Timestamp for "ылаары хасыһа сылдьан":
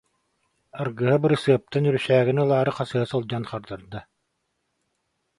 2.43-3.43